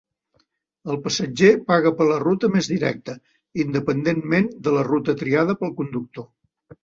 [0.91, 3.15] El passatger paga per la ruta més directa,
[3.65, 6.27] independentment de la ruta triada pel conductor.